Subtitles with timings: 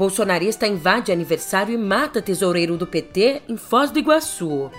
[0.00, 4.70] Bolsonarista invade aniversário e mata tesoureiro do PT em Foz do Iguaçu.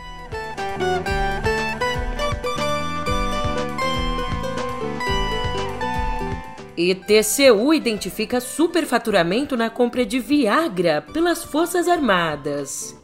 [6.76, 12.99] E TCU identifica superfaturamento na compra de Viagra pelas Forças Armadas.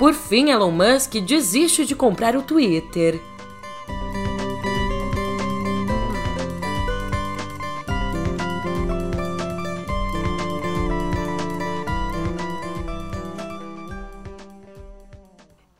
[0.00, 3.20] Por fim, Elon Musk desiste de comprar o Twitter.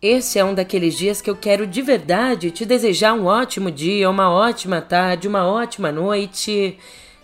[0.03, 4.11] Esse é um daqueles dias que eu quero de verdade te desejar um ótimo dia,
[4.11, 6.77] uma ótima tarde, uma ótima noite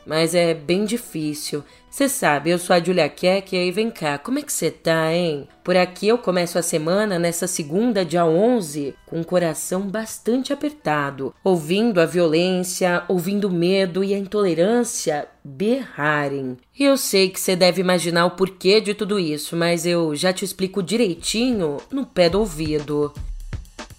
[0.09, 1.63] mas é bem difícil.
[1.91, 4.71] Você sabe, eu sou a Julia Keck e aí vem cá, como é que você
[4.71, 5.47] tá, hein?
[5.63, 11.35] Por aqui eu começo a semana, nessa segunda, dia 11, com o coração bastante apertado,
[11.45, 16.57] ouvindo a violência, ouvindo o medo e a intolerância berrarem.
[16.79, 20.33] E eu sei que você deve imaginar o porquê de tudo isso, mas eu já
[20.33, 23.13] te explico direitinho no pé do ouvido.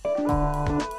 [0.05, 0.98] É,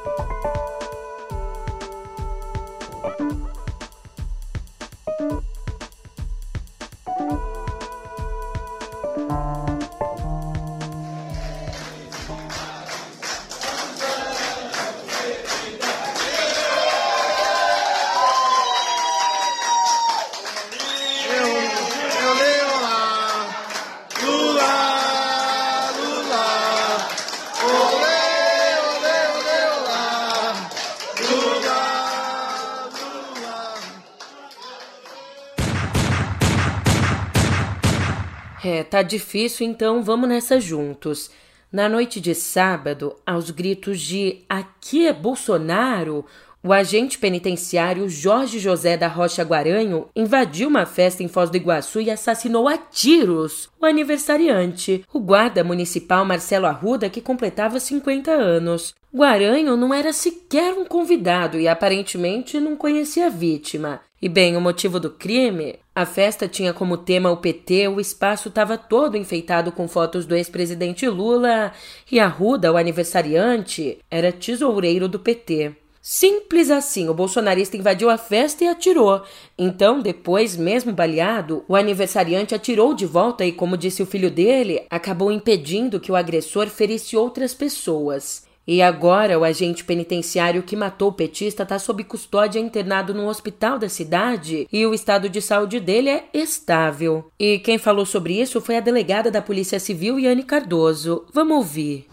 [38.91, 41.30] tá difícil, então vamos nessa juntos.
[41.70, 46.27] Na noite de sábado, aos gritos de Aqui é Bolsonaro,
[46.62, 52.01] o agente penitenciário Jorge José da Rocha Guaranho invadiu uma festa em Foz do Iguaçu
[52.02, 58.95] e assassinou a tiros o aniversariante, o guarda municipal Marcelo Arruda, que completava 50 anos.
[59.12, 64.01] Guaranho não era sequer um convidado e aparentemente não conhecia a vítima.
[64.20, 65.79] E bem, o motivo do crime?
[65.95, 70.36] A festa tinha como tema o PT, o espaço estava todo enfeitado com fotos do
[70.36, 71.73] ex-presidente Lula
[72.12, 75.74] e Arruda, o aniversariante, era tesoureiro do PT.
[76.13, 79.23] Simples assim, o bolsonarista invadiu a festa e atirou.
[79.57, 84.83] Então, depois, mesmo baleado, o aniversariante atirou de volta e, como disse o filho dele,
[84.91, 88.45] acabou impedindo que o agressor ferisse outras pessoas.
[88.67, 93.79] E agora o agente penitenciário que matou o petista está sob custódia internado no hospital
[93.79, 97.31] da cidade e o estado de saúde dele é estável.
[97.39, 101.25] E quem falou sobre isso foi a delegada da Polícia Civil, Yane Cardoso.
[101.33, 102.09] Vamos ouvir.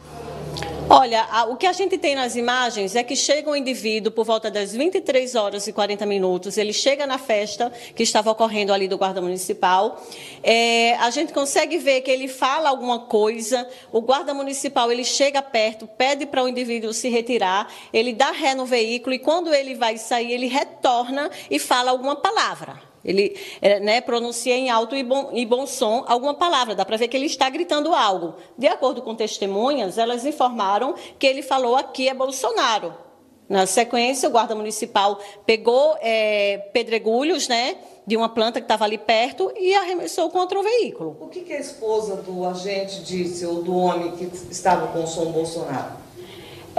[0.89, 4.49] Olha, o que a gente tem nas imagens é que chega um indivíduo por volta
[4.49, 8.97] das 23 horas e 40 minutos, ele chega na festa que estava ocorrendo ali do
[8.97, 10.01] guarda municipal,
[10.41, 15.41] é, a gente consegue ver que ele fala alguma coisa, o guarda municipal ele chega
[15.41, 19.75] perto, pede para o indivíduo se retirar, ele dá ré no veículo e quando ele
[19.75, 22.86] vai sair, ele retorna e fala alguma palavra.
[23.03, 26.97] Ele é, né, pronuncia em alto e bom, e bom som alguma palavra, dá para
[26.97, 28.35] ver que ele está gritando algo.
[28.57, 32.93] De acordo com testemunhas, elas informaram que ele falou aqui é Bolsonaro.
[33.47, 38.97] Na sequência, o guarda municipal pegou é, pedregulhos né, de uma planta que estava ali
[38.97, 41.15] perto e arremessou contra o veículo.
[41.19, 45.07] O que, que a esposa do agente disse, ou do homem que estava com o
[45.07, 46.06] som Bolsonaro?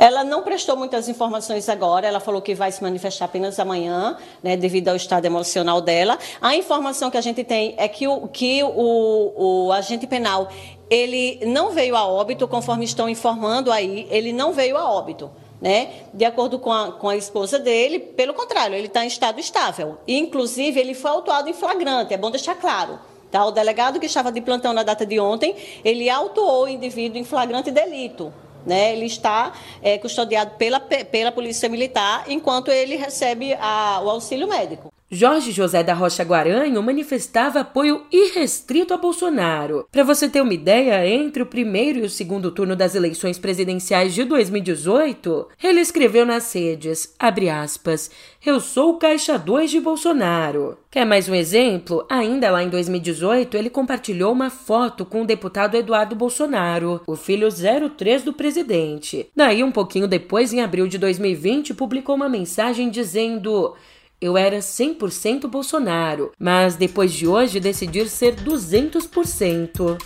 [0.01, 4.57] Ela não prestou muitas informações agora, ela falou que vai se manifestar apenas amanhã, né,
[4.57, 6.17] devido ao estado emocional dela.
[6.41, 10.49] A informação que a gente tem é que o, que o, o agente penal
[10.89, 15.33] ele não veio a óbito, conforme estão informando aí, ele não veio a óbito.
[15.61, 15.91] Né?
[16.15, 19.99] De acordo com a, com a esposa dele, pelo contrário, ele está em estado estável.
[20.07, 23.01] Inclusive, ele foi autuado em flagrante, é bom deixar claro.
[23.33, 23.45] Tá?
[23.45, 27.25] O delegado que estava de plantão na data de ontem, ele autuou o indivíduo em
[27.25, 28.33] flagrante delito.
[28.69, 28.93] Né?
[28.93, 34.93] Ele está é, custodiado pela, pela Polícia Militar enquanto ele recebe a, o auxílio médico.
[35.11, 39.89] Jorge José da Rocha Guaranho manifestava apoio irrestrito a Bolsonaro.
[39.91, 44.15] Para você ter uma ideia, entre o primeiro e o segundo turno das eleições presidenciais
[44.15, 48.11] de 2018, ele escreveu nas redes, aspas,
[48.45, 50.77] eu sou o caixa 2 de Bolsonaro.
[50.91, 52.05] Quer mais um exemplo?
[52.11, 57.49] Ainda lá em 2018, ele compartilhou uma foto com o deputado Eduardo Bolsonaro, o filho
[57.51, 59.31] 03 do presidente.
[59.35, 63.75] Daí, um pouquinho depois, em abril de 2020, publicou uma mensagem dizendo
[64.21, 69.97] eu era 100% Bolsonaro, mas depois de hoje decidir ser 200%.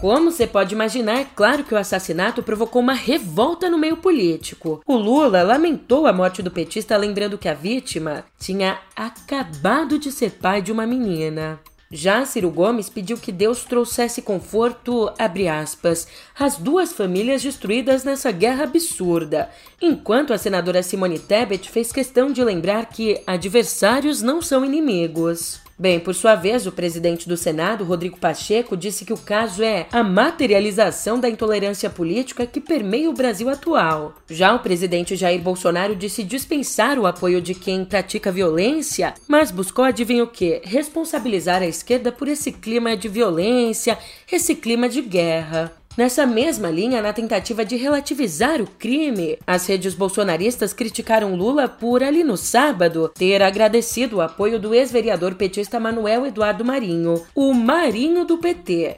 [0.00, 4.82] Como você pode imaginar, é claro que o assassinato provocou uma revolta no meio político.
[4.86, 10.32] O Lula lamentou a morte do petista, lembrando que a vítima tinha acabado de ser
[10.32, 11.58] pai de uma menina.
[11.96, 18.32] Já Ciro Gomes pediu que Deus trouxesse conforto, abre aspas, às duas famílias destruídas nessa
[18.32, 19.48] guerra absurda,
[19.80, 25.63] enquanto a senadora Simone Tebet fez questão de lembrar que adversários não são inimigos.
[25.76, 29.88] Bem, por sua vez, o presidente do Senado, Rodrigo Pacheco, disse que o caso é
[29.90, 34.14] a materialização da intolerância política que permeia o Brasil atual.
[34.30, 39.84] Já o presidente Jair Bolsonaro disse dispensar o apoio de quem pratica violência, mas buscou,
[39.84, 40.62] adivinha o que?
[40.64, 43.98] Responsabilizar a esquerda por esse clima de violência,
[44.30, 45.72] esse clima de guerra.
[45.96, 52.02] Nessa mesma linha, na tentativa de relativizar o crime, as redes bolsonaristas criticaram Lula por,
[52.02, 58.24] ali no sábado, ter agradecido o apoio do ex-vereador petista Manuel Eduardo Marinho, o Marinho
[58.24, 58.96] do PT.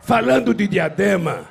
[0.00, 1.46] Falando de diadema,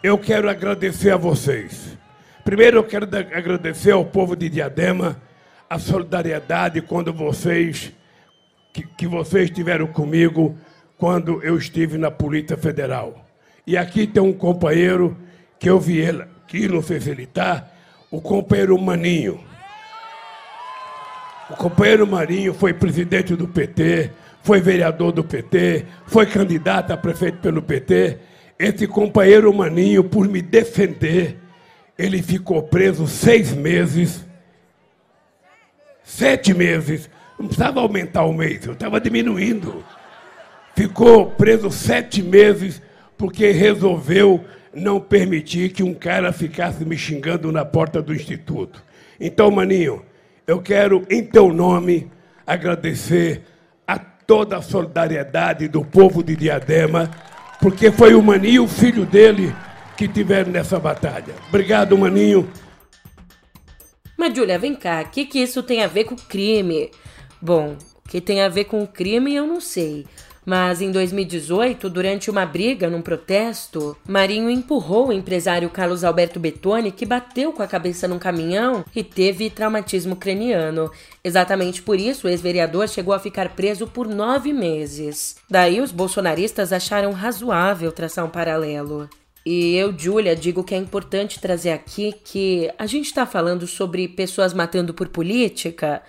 [0.00, 1.98] eu quero agradecer a vocês.
[2.44, 5.20] Primeiro, eu quero agradecer ao povo de Diadema
[5.68, 7.92] a solidariedade quando vocês
[8.72, 10.56] que, que vocês tiveram comigo
[10.96, 13.31] quando eu estive na Polícia Federal.
[13.66, 15.16] E aqui tem um companheiro
[15.58, 16.24] que eu vi ele,
[16.82, 17.68] sei se ele está,
[18.10, 19.40] o companheiro Maninho.
[21.48, 24.10] O companheiro Marinho foi presidente do PT,
[24.42, 28.18] foi vereador do PT, foi candidato a prefeito pelo PT.
[28.58, 31.38] Esse companheiro Maninho, por me defender,
[31.96, 34.26] ele ficou preso seis meses,
[36.02, 37.08] sete meses.
[37.38, 39.84] Não precisava aumentar o mês, eu estava diminuindo.
[40.74, 42.82] Ficou preso sete meses
[43.22, 48.82] porque resolveu não permitir que um cara ficasse me xingando na porta do instituto.
[49.20, 50.02] Então, maninho,
[50.44, 52.10] eu quero, em teu nome,
[52.44, 53.42] agradecer
[53.86, 57.12] a toda a solidariedade do povo de Diadema,
[57.60, 59.54] porque foi o maninho, o filho dele,
[59.96, 61.36] que tiveram nessa batalha.
[61.48, 62.50] Obrigado, maninho.
[64.18, 66.90] Mas, Julia, vem cá, o que, que isso tem a ver com crime?
[67.40, 70.06] Bom, o que tem a ver com crime eu não sei.
[70.44, 76.90] Mas em 2018, durante uma briga num protesto, Marinho empurrou o empresário Carlos Alberto Betoni,
[76.90, 80.90] que bateu com a cabeça num caminhão e teve traumatismo craniano.
[81.22, 85.36] Exatamente por isso, o ex-vereador chegou a ficar preso por nove meses.
[85.48, 89.08] Daí, os bolsonaristas acharam razoável traçar um paralelo.
[89.46, 94.08] E eu, Julia, digo que é importante trazer aqui que a gente está falando sobre
[94.08, 96.02] pessoas matando por política?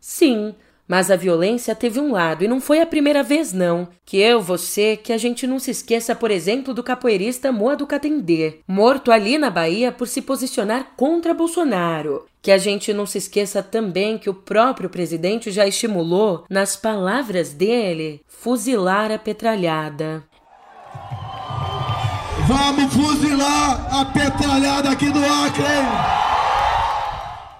[0.00, 0.54] Sim.
[0.88, 3.88] Mas a violência teve um lado e não foi a primeira vez não.
[4.04, 7.86] Que eu, você, que a gente não se esqueça, por exemplo, do capoeirista Moa do
[7.86, 12.26] Catendê, morto ali na Bahia por se posicionar contra Bolsonaro.
[12.40, 17.52] Que a gente não se esqueça também que o próprio presidente já estimulou, nas palavras
[17.52, 20.22] dele, fuzilar a petralhada.
[22.46, 25.64] Vamos fuzilar a petralhada aqui do Acre!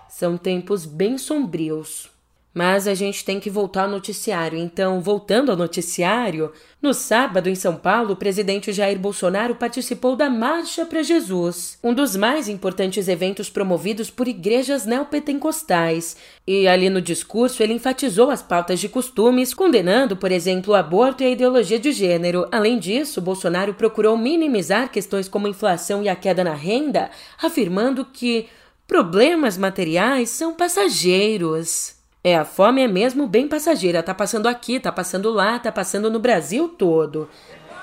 [0.08, 2.15] São tempos bem sombrios.
[2.56, 4.58] Mas a gente tem que voltar ao noticiário.
[4.58, 6.50] Então, voltando ao noticiário,
[6.80, 11.92] no sábado em São Paulo, o presidente Jair Bolsonaro participou da Marcha para Jesus, um
[11.92, 16.16] dos mais importantes eventos promovidos por igrejas neopentecostais.
[16.46, 21.22] E ali no discurso ele enfatizou as pautas de costumes, condenando, por exemplo, o aborto
[21.22, 22.48] e a ideologia de gênero.
[22.50, 28.46] Além disso, Bolsonaro procurou minimizar questões como inflação e a queda na renda, afirmando que
[28.86, 31.95] problemas materiais são passageiros.
[32.26, 34.02] É, a fome é mesmo bem passageira.
[34.02, 37.30] Tá passando aqui, tá passando lá, tá passando no Brasil todo.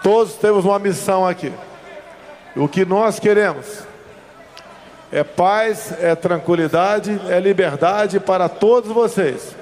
[0.04, 1.54] Todos temos uma missão aqui.
[2.54, 3.84] O que nós queremos
[5.14, 9.56] é paz, é tranquilidade, é liberdade para todos vocês.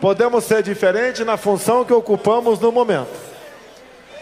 [0.00, 3.14] Podemos ser diferentes na função que ocupamos no momento.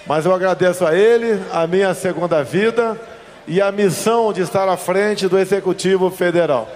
[0.06, 3.00] Mas eu agradeço a ele, a minha segunda vida
[3.49, 6.68] e a missão de estar à frente do Executivo Federal.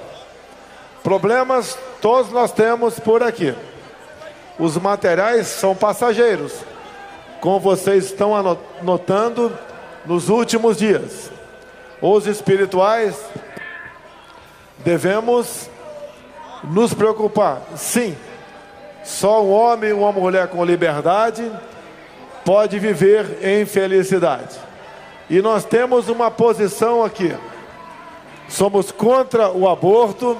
[1.02, 3.54] Problemas todos nós temos por aqui.
[4.58, 6.52] Os materiais são passageiros,
[7.40, 9.56] como vocês estão anotando
[10.04, 11.30] nos últimos dias.
[12.00, 13.16] Os espirituais
[14.78, 15.68] devemos
[16.64, 17.62] nos preocupar.
[17.76, 18.16] Sim,
[19.02, 21.50] só um homem e uma mulher com liberdade
[22.44, 24.56] pode viver em felicidade.
[25.28, 27.34] E nós temos uma posição aqui.
[28.48, 30.36] Somos contra o aborto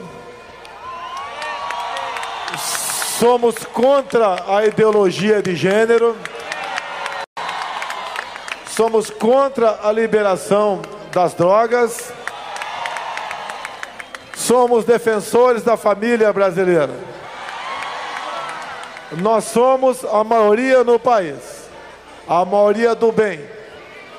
[3.21, 6.17] Somos contra a ideologia de gênero.
[8.67, 10.81] Somos contra a liberação
[11.13, 12.15] das drogas.
[14.35, 16.95] Somos defensores da família brasileira.
[19.19, 21.69] Nós somos a maioria no país.
[22.27, 23.45] a maioria do bem.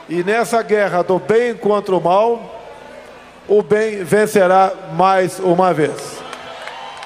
[0.08, 2.62] E nessa guerra do bem contra o mal,
[3.48, 6.21] o bem vencerá mais uma vez.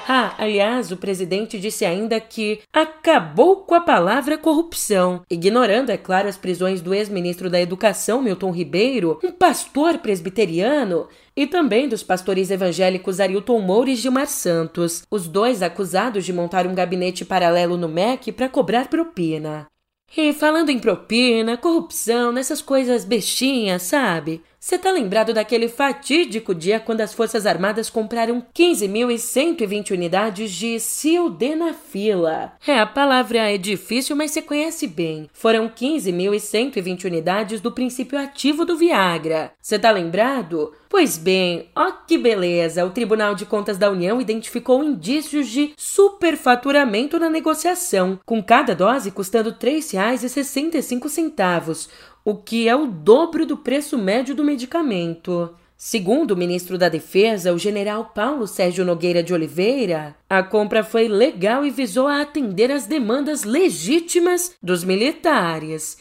[0.08, 6.28] Ah, aliás, o presidente disse ainda que acabou com a palavra corrupção, ignorando, é claro,
[6.28, 12.52] as prisões do ex-ministro da Educação, Milton Ribeiro, um pastor presbiteriano, e também dos pastores
[12.52, 17.90] evangélicos Arilton Moura e Gilmar Santos, os dois acusados de montar um gabinete paralelo no
[17.90, 19.66] MEC para cobrar propina.
[20.16, 24.44] E falando em propina, corrupção, nessas coisas bestinhas, sabe?
[24.66, 32.54] Você tá lembrado daquele fatídico dia quando as Forças Armadas compraram 15.120 unidades de sildenafila?
[32.66, 35.30] É, a palavra é difícil, mas você conhece bem.
[35.32, 39.52] Foram 15.120 unidades do princípio ativo do Viagra.
[39.62, 40.74] Você tá lembrado?
[40.90, 42.86] Pois bem, ó que beleza!
[42.86, 49.12] O Tribunal de Contas da União identificou indícios de superfaturamento na negociação, com cada dose
[49.12, 51.88] custando R$ 3,65
[52.26, 55.56] o que é o dobro do preço médio do medicamento.
[55.78, 61.08] Segundo o ministro da Defesa, o general Paulo Sérgio Nogueira de Oliveira, a compra foi
[61.08, 66.00] legal e visou a atender às demandas legítimas dos militares.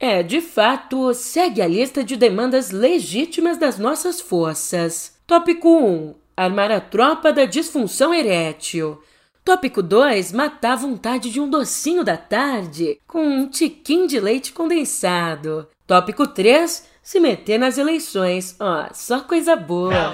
[0.00, 5.18] É, de fato, segue a lista de demandas legítimas das nossas forças.
[5.26, 6.14] Tópico 1.
[6.34, 8.98] Armar a tropa da disfunção erétil.
[9.46, 14.52] Tópico 2: matar a vontade de um docinho da tarde com um tiquinho de leite
[14.52, 15.68] condensado.
[15.86, 18.56] Tópico 3: se meter nas eleições.
[18.58, 20.12] Ó, só coisa boa.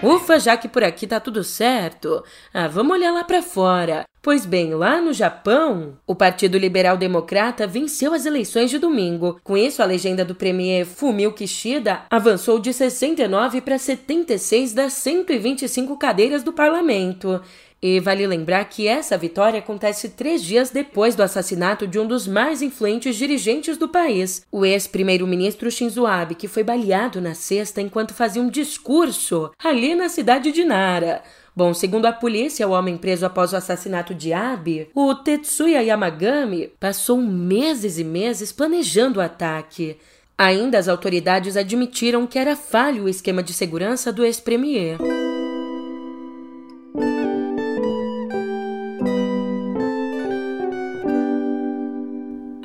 [0.00, 2.22] Ufa, já que por aqui tá tudo certo.
[2.54, 4.04] Ah, vamos olhar lá para fora.
[4.22, 9.40] Pois bem, lá no Japão, o Partido Liberal Democrata venceu as eleições de domingo.
[9.42, 15.96] Com isso, a legenda do premier Fumio Kishida avançou de 69 para 76 das 125
[15.96, 17.40] cadeiras do parlamento.
[17.80, 22.26] E vale lembrar que essa vitória acontece três dias depois do assassinato de um dos
[22.26, 28.14] mais influentes dirigentes do país, o ex-primeiro-ministro Shinzo Abe, que foi baleado na sexta enquanto
[28.14, 31.22] fazia um discurso ali na cidade de Nara.
[31.54, 36.72] Bom, segundo a polícia, o homem preso após o assassinato de Abe, o Tetsuya Yamagami,
[36.80, 39.96] passou meses e meses planejando o ataque.
[40.36, 44.98] Ainda as autoridades admitiram que era falho o esquema de segurança do ex-premier.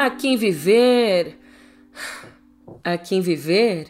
[0.04, 1.40] A quem viver.
[2.84, 3.86] A quem viver.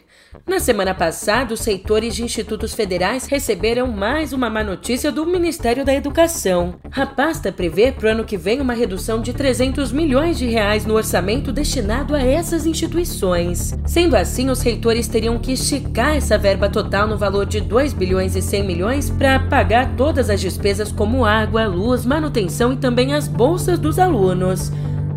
[0.46, 5.84] Na semana passada, os reitores de institutos federais receberam mais uma má notícia do Ministério
[5.84, 6.76] da Educação.
[6.92, 10.86] A pasta prevê para o ano que vem uma redução de 300 milhões de reais
[10.86, 13.74] no orçamento destinado a essas instituições.
[13.84, 18.36] Sendo assim, os reitores teriam que esticar essa verba total no valor de 2 bilhões
[18.36, 23.26] e 100 milhões para pagar todas as despesas como água, luz, manutenção e também as
[23.26, 24.70] bolsas dos alunos.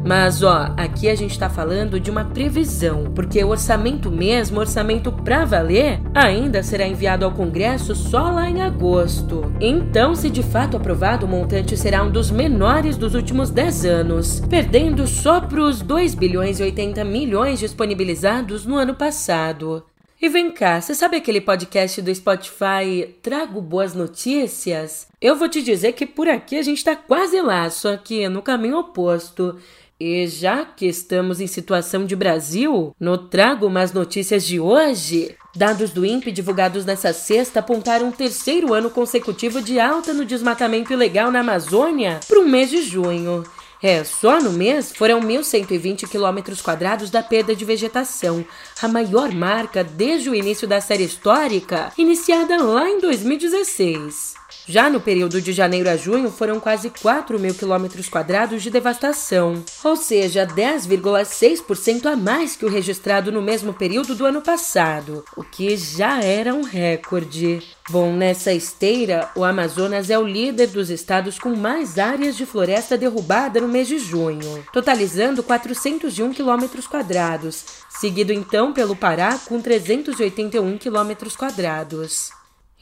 [0.07, 5.11] Mas ó, aqui a gente está falando de uma previsão, porque o orçamento mesmo, orçamento
[5.11, 9.53] para valer, ainda será enviado ao Congresso só lá em agosto.
[9.59, 14.39] Então, se de fato aprovado, o montante será um dos menores dos últimos 10 anos,
[14.49, 19.83] perdendo só para os 2 bilhões e 80 milhões disponibilizados no ano passado.
[20.21, 25.07] E vem cá, você sabe aquele podcast do Spotify Trago Boas Notícias?
[25.21, 28.41] Eu vou te dizer que por aqui a gente tá quase lá, só que no
[28.41, 29.59] caminho oposto.
[29.99, 35.89] E já que estamos em situação de Brasil, no Trago Mais Notícias de hoje, dados
[35.89, 41.31] do INPE divulgados nessa sexta apontaram um terceiro ano consecutivo de alta no desmatamento ilegal
[41.31, 43.43] na Amazônia para o mês de junho.
[43.81, 48.45] É, só no mês foram 1.120 quilômetros quadrados da perda de vegetação,
[48.81, 54.35] a maior marca desde o início da série histórica, iniciada lá em 2016.
[54.69, 59.63] Já no período de janeiro a junho, foram quase 4 mil quilômetros quadrados de devastação,
[59.81, 65.43] ou seja, 10,6% a mais que o registrado no mesmo período do ano passado, o
[65.43, 67.63] que já era um recorde.
[67.89, 72.97] Bom, nessa esteira, o Amazonas é o líder dos estados com mais áreas de floresta
[72.97, 80.77] derrubada no mês de junho, totalizando 401 quilômetros quadrados, seguido então pelo Pará com 381
[80.77, 82.31] quilômetros quadrados.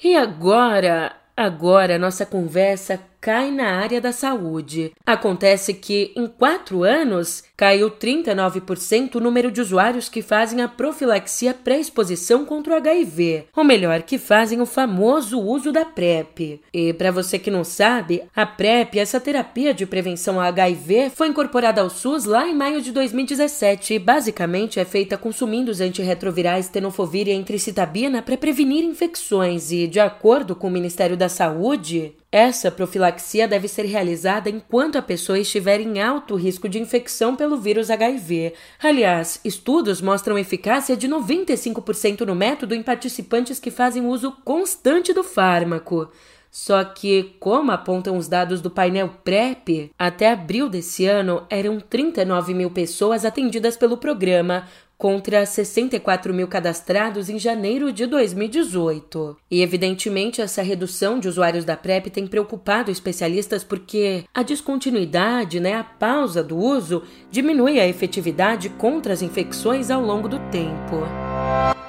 [0.03, 4.93] E agora, Agora nossa conversa cai na área da saúde.
[5.05, 11.53] Acontece que, em quatro anos, caiu 39% o número de usuários que fazem a profilaxia
[11.53, 16.61] pré-exposição contra o HIV, ou melhor, que fazem o famoso uso da PrEP.
[16.73, 21.27] E para você que não sabe, a PrEP, essa terapia de prevenção ao HIV, foi
[21.27, 26.67] incorporada ao SUS lá em maio de 2017 e basicamente é feita consumindo os antirretrovirais
[26.67, 32.69] tenofovir e entricitabina para prevenir infecções e, de acordo com o Ministério da Saúde, Essa
[32.69, 38.53] profilaxia deve ser realizada enquanto a pessoa estiver em alto risco de infecção vírus HIV.
[38.81, 45.23] Aliás, estudos mostram eficácia de 95% no método em participantes que fazem uso constante do
[45.23, 46.09] fármaco.
[46.49, 52.53] Só que, como apontam os dados do painel PrEP, até abril desse ano eram 39
[52.53, 54.65] mil pessoas atendidas pelo programa,
[54.97, 59.37] contra 64 mil cadastrados em janeiro de 2018.
[59.49, 65.73] E, evidentemente, essa redução de usuários da PrEP tem preocupado especialistas porque a descontinuidade, né,
[65.73, 71.24] a pausa do uso, diminui a efetividade contra as infecções ao longo do tempo.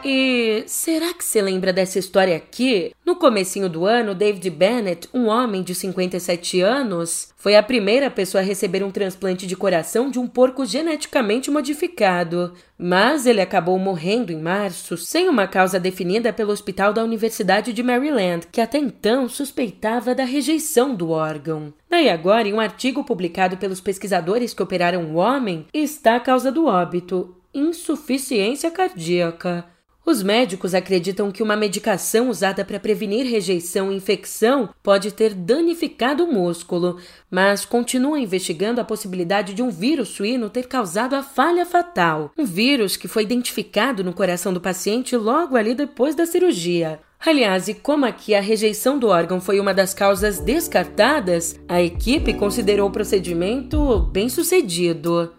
[0.05, 2.93] E será que você lembra dessa história aqui?
[3.05, 8.41] No comecinho do ano, David Bennett, um homem de 57 anos, foi a primeira pessoa
[8.41, 12.53] a receber um transplante de coração de um porco geneticamente modificado.
[12.79, 17.83] Mas ele acabou morrendo em março, sem uma causa definida pelo Hospital da Universidade de
[17.83, 21.73] Maryland, que até então suspeitava da rejeição do órgão.
[21.89, 26.53] Daí agora, em um artigo publicado pelos pesquisadores que operaram o homem, está a causa
[26.53, 29.76] do óbito: insuficiência cardíaca.
[30.07, 36.23] Os médicos acreditam que uma medicação usada para prevenir rejeição e infecção pode ter danificado
[36.23, 41.67] o músculo, mas continuam investigando a possibilidade de um vírus suíno ter causado a falha
[41.67, 42.31] fatal.
[42.39, 47.01] Um vírus que foi identificado no coração do paciente logo ali depois da cirurgia.
[47.19, 52.33] Aliás, e como aqui a rejeição do órgão foi uma das causas descartadas, a equipe
[52.35, 55.33] considerou o procedimento bem sucedido.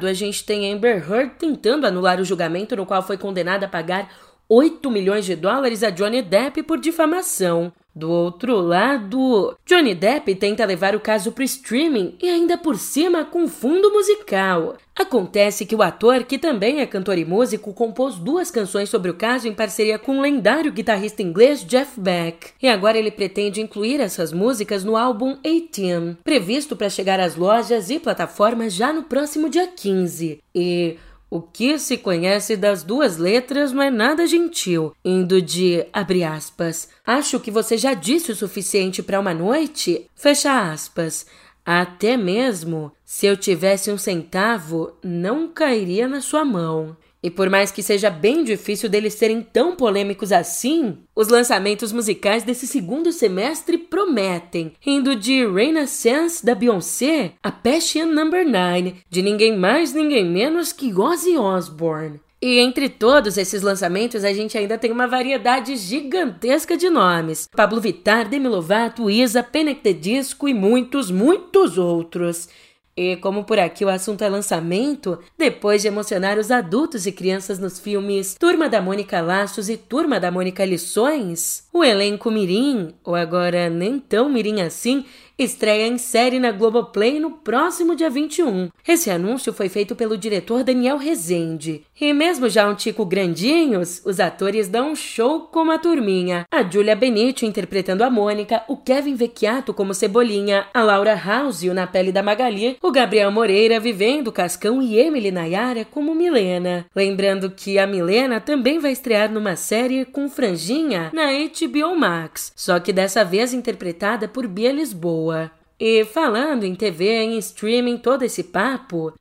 [0.00, 3.68] Lado, a gente tem Amber Heard tentando anular o julgamento no qual foi condenada a
[3.68, 4.10] pagar
[4.52, 7.72] 8 milhões de dólares a Johnny Depp por difamação.
[7.94, 13.24] Do outro lado, Johnny Depp tenta levar o caso para streaming e ainda por cima
[13.24, 14.76] com fundo musical.
[14.96, 19.14] Acontece que o ator, que também é cantor e músico, compôs duas canções sobre o
[19.14, 22.50] caso em parceria com o lendário guitarrista inglês Jeff Beck.
[22.60, 27.88] E agora ele pretende incluir essas músicas no álbum 18, previsto para chegar às lojas
[27.88, 30.40] e plataformas já no próximo dia 15.
[30.54, 30.96] E
[31.30, 36.88] o que se conhece das duas letras não é nada gentil, indo de abre aspas.
[37.06, 40.10] Acho que você já disse o suficiente para uma noite?
[40.16, 41.24] Fecha aspas.
[41.64, 46.96] Até mesmo se eu tivesse um centavo, não cairia na sua mão.
[47.22, 52.42] E por mais que seja bem difícil deles serem tão polêmicos assim, os lançamentos musicais
[52.42, 59.56] desse segundo semestre prometem, indo de Renaissance da Beyoncé a Passion Number 9, de ninguém
[59.56, 62.20] mais ninguém menos que Ozzy Osbourne.
[62.42, 67.46] E entre todos esses lançamentos, a gente ainda tem uma variedade gigantesca de nomes.
[67.54, 69.82] Pablo Vittar, Demi Lovato, Isa, Panic!
[69.82, 72.48] The Disco e muitos, muitos outros.
[72.96, 77.58] E como por aqui o assunto é lançamento, depois de emocionar os adultos e crianças
[77.58, 83.14] nos filmes Turma da Mônica Laços e Turma da Mônica Lições, o elenco Mirim, ou
[83.14, 85.04] agora nem tão Mirim assim,
[85.38, 88.68] estreia em série na Globoplay no próximo dia 21.
[88.86, 91.82] Esse anúncio foi feito pelo diretor Daniel Rezende.
[91.98, 96.44] E mesmo já um tico grandinhos, os atores dão um show como a turminha.
[96.50, 101.86] A Julia Benite interpretando a Mônica, o Kevin Vecchiato como Cebolinha, a Laura Houseo na
[101.86, 106.84] pele da Magali, o Gabriel Moreira vivendo Cascão e Emily Nayara como Milena.
[106.94, 111.59] Lembrando que a Milena também vai estrear numa série com franjinha na HBO
[111.96, 115.50] Max, só que dessa vez interpretada por Bia Lisboa boa.
[115.78, 119.14] E falando em TV, em streaming, todo esse papo.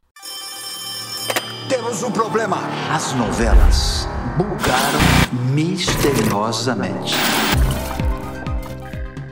[1.69, 2.57] Temos um problema.
[2.91, 4.99] As novelas bugaram
[5.53, 7.15] misteriosamente.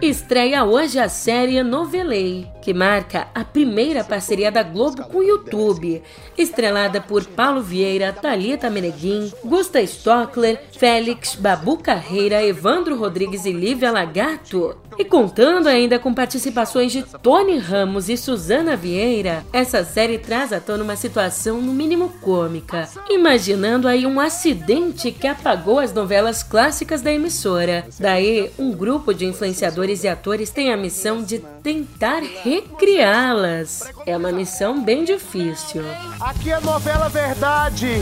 [0.01, 6.03] Estreia hoje a série Novelei, que marca a primeira parceria da Globo com o YouTube,
[6.37, 13.91] estrelada por Paulo Vieira, Talita Meneguin, Gusta Stockler, Félix, Babu Carreira, Evandro Rodrigues e Lívia
[13.91, 14.77] Lagato.
[14.97, 20.59] E contando ainda com participações de Tony Ramos e Suzana Vieira, essa série traz à
[20.59, 27.01] tona uma situação no mínimo cômica, imaginando aí um acidente que apagou as novelas clássicas
[27.01, 27.85] da emissora.
[27.99, 33.83] Daí, um grupo de influenciadores e atores tem a missão de tentar recriá-las.
[34.05, 35.83] É uma missão bem difícil.
[36.19, 38.01] Aqui é novela verdade.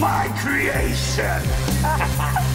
[0.00, 1.40] My creation.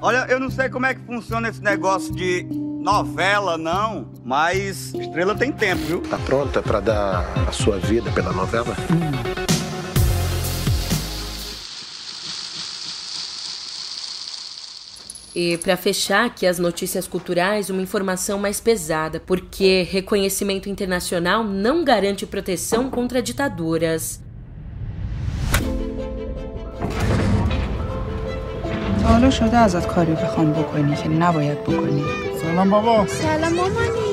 [0.00, 5.34] Olha, eu não sei como é que funciona esse negócio de novela, não, mas Estrela
[5.34, 6.00] tem tempo, viu?
[6.02, 8.76] Tá pronta para dar a sua vida pela novela?
[8.92, 9.34] Hum.
[15.34, 21.82] E para fechar aqui as notícias culturais, uma informação mais pesada, porque reconhecimento internacional não
[21.82, 24.23] garante proteção contra ditaduras.
[29.03, 32.03] حالا شده ازت کاری بخوام بکنی که نباید بکنی
[32.41, 34.09] سلام بابا سلام مامانی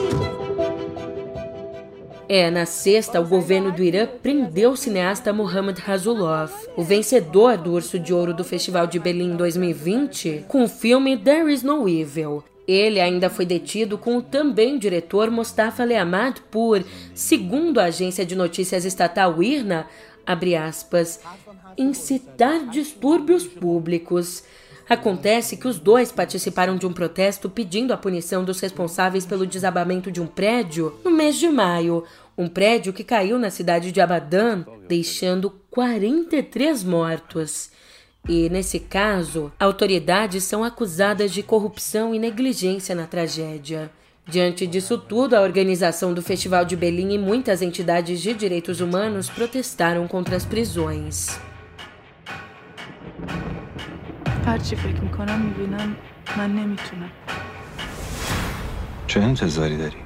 [2.29, 7.71] É, na sexta, o governo do Irã prendeu o cineasta Mohammad Rasulov, o vencedor do
[7.71, 12.43] Urso de Ouro do Festival de Berlim 2020, com o filme There Is No Evil.
[12.67, 18.35] Ele ainda foi detido com o também diretor Mostafa Lehamad por, segundo a agência de
[18.35, 19.87] notícias estatal IRNA,
[20.27, 21.21] abre aspas,
[21.79, 24.43] incitar distúrbios públicos.
[24.92, 30.12] Acontece que os dois participaram de um protesto pedindo a punição dos responsáveis pelo desabamento
[30.12, 32.04] de um prédio no mês de maio,
[32.38, 37.72] um prédio que caiu na cidade de Abadan, deixando 43 mortos.
[38.28, 43.90] E, nesse caso, autoridades são acusadas de corrupção e negligência na tragédia.
[44.28, 49.30] Diante disso tudo, a organização do Festival de Berlim e muitas entidades de direitos humanos
[49.30, 51.40] protestaram contra as prisões.
[54.47, 55.97] هرچی فکر میکنم میبینم
[56.37, 57.11] من نمیتونم
[59.07, 59.97] چه انتظاری داری؟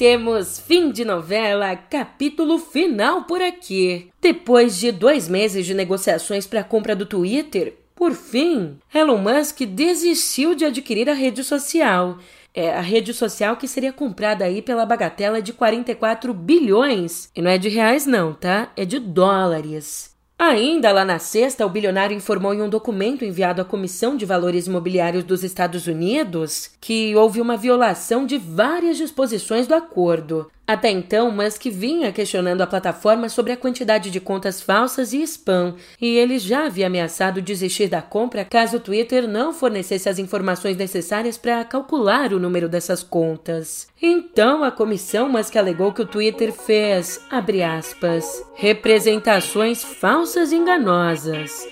[0.00, 4.08] Temos fim de novela, capítulo final por aqui.
[4.18, 9.60] Depois de dois meses de negociações para a compra do Twitter, por fim, Elon Musk
[9.66, 12.16] desistiu de adquirir a rede social.
[12.55, 17.29] é a rede social que seria comprada aí pela bagatela de 44 bilhões.
[17.35, 18.71] E não é de reais, não, tá?
[18.77, 20.15] É de dólares.
[20.39, 24.67] Ainda lá na sexta, o bilionário informou em um documento enviado à Comissão de Valores
[24.67, 30.49] Imobiliários dos Estados Unidos que houve uma violação de várias disposições do acordo.
[30.67, 35.75] Até então, Musk vinha questionando a plataforma sobre a quantidade de contas falsas e spam,
[36.01, 40.75] e ele já havia ameaçado desistir da compra caso o Twitter não fornecesse as informações
[40.75, 43.87] necessárias para calcular o número dessas contas.
[44.01, 51.67] Então, a comissão Musk alegou que o Twitter fez, aspas, representações falsas e enganosas.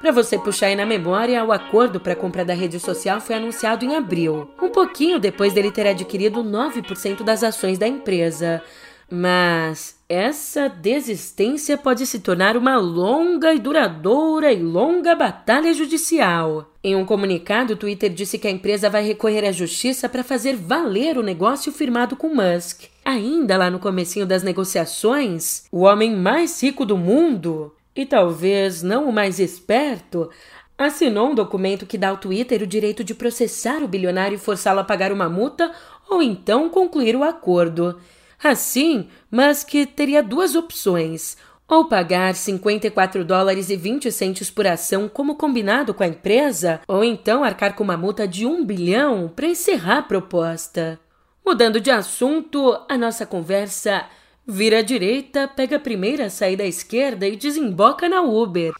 [0.00, 3.84] Para você puxar aí na memória, o acordo para compra da rede social foi anunciado
[3.84, 8.62] em abril, um pouquinho depois dele ter adquirido 9% das ações da empresa.
[9.10, 16.72] Mas essa desistência pode se tornar uma longa e duradoura e longa batalha judicial.
[16.82, 20.56] Em um comunicado, o Twitter disse que a empresa vai recorrer à justiça para fazer
[20.56, 22.84] valer o negócio firmado com Musk.
[23.04, 29.08] Ainda lá no comecinho das negociações, o homem mais rico do mundo e talvez não
[29.08, 30.30] o mais esperto,
[30.78, 34.80] assinou um documento que dá ao Twitter o direito de processar o bilionário e forçá-lo
[34.80, 35.72] a pagar uma multa
[36.08, 38.00] ou então concluir o acordo.
[38.42, 41.36] Assim, Musk teria duas opções:
[41.68, 47.04] ou pagar 54 dólares e 20 centos por ação como combinado com a empresa, ou
[47.04, 50.98] então arcar com uma multa de 1 bilhão para encerrar a proposta.
[51.46, 54.04] Mudando de assunto, a nossa conversa
[54.46, 58.72] Vira à direita, pega a primeira saída à esquerda e desemboca na Uber.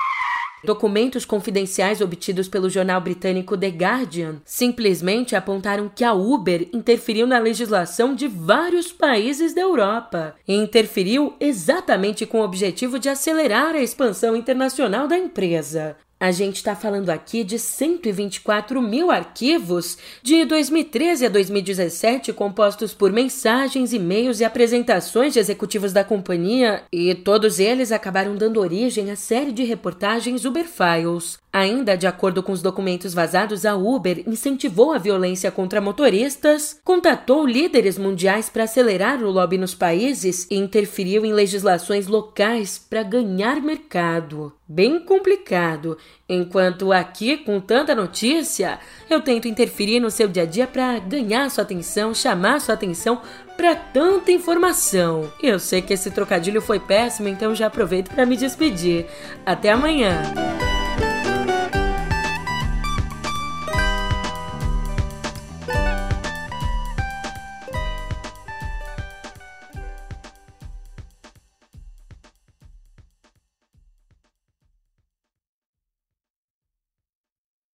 [0.64, 7.38] Documentos confidenciais obtidos pelo jornal britânico The Guardian simplesmente apontaram que a Uber interferiu na
[7.38, 13.80] legislação de vários países da Europa e interferiu exatamente com o objetivo de acelerar a
[13.80, 15.96] expansão internacional da empresa.
[16.20, 23.10] A gente está falando aqui de 124 mil arquivos de 2013 a 2017, compostos por
[23.10, 29.16] mensagens, e-mails e apresentações de executivos da companhia, e todos eles acabaram dando origem à
[29.16, 31.38] série de reportagens Uber Files.
[31.52, 37.44] Ainda de acordo com os documentos vazados, a Uber incentivou a violência contra motoristas, contatou
[37.46, 43.60] líderes mundiais para acelerar o lobby nos países e interferiu em legislações locais para ganhar
[43.60, 44.52] mercado.
[44.68, 45.98] Bem complicado.
[46.28, 51.50] Enquanto aqui, com tanta notícia, eu tento interferir no seu dia a dia para ganhar
[51.50, 53.20] sua atenção, chamar sua atenção
[53.56, 55.30] para tanta informação.
[55.42, 59.06] Eu sei que esse trocadilho foi péssimo, então já aproveito para me despedir.
[59.44, 60.22] Até amanhã.